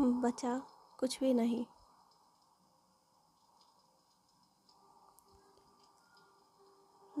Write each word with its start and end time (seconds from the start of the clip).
बचा 0.00 0.62
कुछ 0.98 1.20
भी 1.20 1.34
नहीं। 1.34 1.64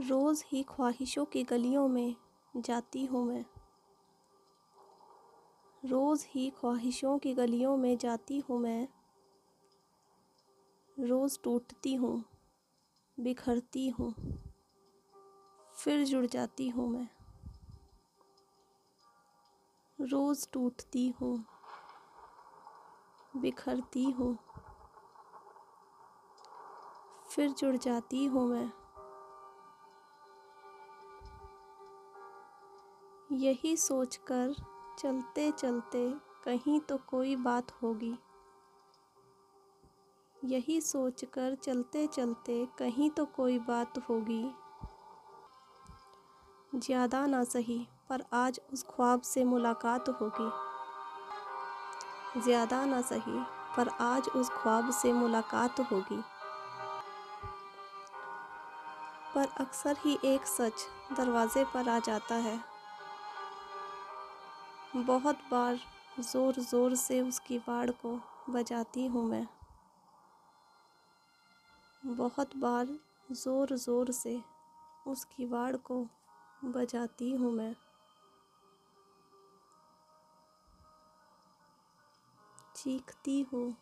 रोज़ 0.08 0.44
ही 0.46 0.62
ख्वाहिशों 0.62 1.24
की 1.24 1.44
गलियों 1.44 1.88
में 1.88 2.16
जाती 2.56 3.04
हूँ 3.04 3.24
मैं। 3.26 3.44
रोज़ 5.84 6.26
ही 6.28 6.50
ख्वाहिशों 6.50 7.18
की 7.18 7.34
गलियों 7.34 7.76
में 7.76 7.98
जाती 7.98 8.38
हूँ 8.38 8.60
मैं। 8.60 8.88
रोज़ 10.96 11.38
टूटती 11.44 11.94
हूँ, 11.94 12.24
बिखरती 13.20 13.88
हूँ, 13.88 14.14
फिर 15.74 16.04
जुड़ 16.04 16.26
जाती 16.26 16.68
हूँ 16.68 16.88
मैं। 16.88 17.08
रोज़ 19.98 20.48
टूटती 20.52 21.08
हूँ। 21.08 21.44
बिखरती 23.36 24.04
हूँ। 24.04 24.38
फिर 27.30 27.50
जुड़ 27.50 27.76
जाती 27.76 28.24
हूँ 28.24 28.46
मैं। 28.48 28.70
यही 33.32 33.76
सोचकर 33.76 34.54
चलते 34.98 35.50
चलते 35.50 36.14
कहीं 36.44 36.80
तो 36.80 36.96
कोई 36.96 37.36
बात 37.36 37.70
होगी। 37.82 38.18
यही 40.44 40.80
सोचकर 40.80 41.54
चलते 41.54 42.06
चलते 42.06 42.66
कहीं 42.78 43.10
तो 43.10 43.24
कोई 43.26 43.58
बात 43.58 43.98
होगी। 43.98 44.42
ज़्यादा 46.74 47.26
ना 47.26 47.44
सही, 47.44 47.86
पर 48.08 48.24
आज 48.32 48.60
उस 48.72 48.82
ख्वाब 48.82 49.20
से 49.20 49.44
मुलाकात 49.44 50.08
होगी। 50.08 50.69
ज़्यादा 52.36 52.84
ना 52.84 53.00
सही, 53.02 53.38
पर 53.76 53.88
आज 54.00 54.28
उस 54.28 54.48
ख्वाब 54.52 54.90
से 54.92 55.12
मुलाकात 55.12 55.80
होगी। 55.80 56.20
पर 59.34 59.48
अक्सर 59.60 59.96
ही 59.98 60.18
एक 60.24 60.46
सच 60.46 60.86
दरवाज़े 61.16 61.64
पर 61.74 61.88
आ 61.88 61.98
जाता 61.98 62.34
है। 62.38 62.58
बहुत 64.96 65.38
बार 65.50 65.78
ज़ोर 66.20 66.54
ज़ोर 66.60 66.94
से 66.94 67.20
उसकी 67.20 67.58
वाड़ 67.58 67.90
को 67.90 68.18
बजाती 68.50 69.06
हूँ 69.06 69.24
मैं। 69.24 69.46
बहुत 72.02 72.56
बार 72.56 72.88
ज़ोर 73.32 73.76
ज़ोर 73.76 74.10
से 74.12 74.40
उसकी 75.06 75.46
वाड़ 75.46 75.76
को 75.76 76.04
बजाती 76.64 77.32
हूँ 77.32 77.52
मैं। 77.52 77.74
चीखती 82.80 83.40
हूँ, 83.42 83.76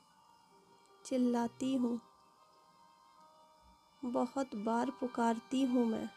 चिल्लाती 1.04 1.74
हूँ। 1.74 2.00
बहुत 4.04 4.54
बार 4.54 4.91
पुकारती 4.91 5.62
हूँ 5.62 5.86
मैं। 5.86 6.08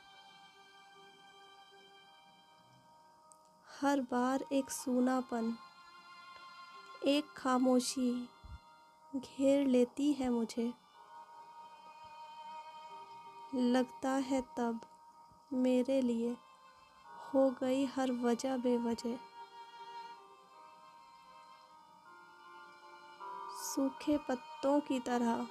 हर 3.82 4.02
बार 4.02 4.46
एक 4.54 4.72
सूनापन, 4.72 5.58
एक 7.06 7.26
खामोशी 7.38 8.12
घेर 9.16 9.68
लेती 9.68 10.14
है 10.14 10.30
मुझे। 10.30 10.74
लगता 13.56 14.10
है 14.10 14.42
तब 14.42 14.80
मेरे 15.54 16.02
लिए 16.02 16.38
हो 17.34 17.50
गई 17.52 17.86
हर 17.86 18.12
वजह 18.12 18.58
बेवजह। 18.58 19.31
सूखे 23.76 24.18
पत्तों 24.18 24.80
की 24.80 25.00
तरह। 25.00 25.48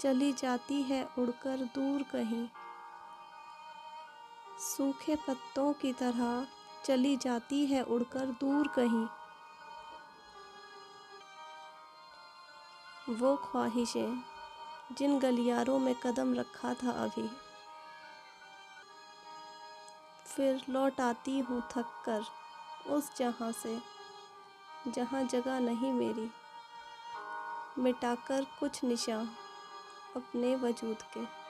चली 0.00 0.32
जाती 0.32 0.82
है 0.82 1.08
उड़कर 1.18 1.56
दूर 1.74 2.02
कहीं। 2.02 2.48
सूखे 4.60 5.16
पत्तों 5.16 5.72
की 5.72 5.92
तरह 5.92 6.46
चली 6.84 7.16
जाती 7.16 7.66
है 7.66 7.82
उड़कर 7.82 8.26
दूर 8.40 8.68
कहीं। 8.68 9.06
वो 13.16 13.36
ख्वाहिशें 13.36 14.22
जिन 14.98 15.18
गलियारों 15.18 15.78
में 15.78 15.94
कदम 15.94 16.34
रखा 16.34 16.74
था 16.74 16.90
अभी। 16.90 17.28
फिर 20.26 20.62
लौट 20.68 21.00
आती 21.00 21.38
हूँ 21.40 21.62
थक 21.70 21.92
कर 22.04 22.24
उस 22.90 23.16
जहाँ 23.16 23.52
से, 23.52 23.78
जहाँ 24.88 25.24
जगह 25.24 25.60
नहीं 25.60 25.92
मेरी। 25.92 26.30
मिटाकर 27.78 28.46
कुछ 28.60 28.84
निशान 28.84 29.28
अपने 30.16 30.54
वजूद 30.56 31.02
के। 31.16 31.45